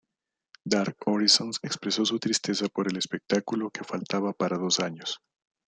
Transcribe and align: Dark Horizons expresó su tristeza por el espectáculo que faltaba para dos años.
Dark 0.65 0.97
Horizons 1.05 1.59
expresó 1.61 2.03
su 2.07 2.17
tristeza 2.17 2.67
por 2.69 2.89
el 2.89 2.97
espectáculo 2.97 3.69
que 3.69 3.83
faltaba 3.83 4.33
para 4.33 4.57
dos 4.57 4.79
años. 4.79 5.19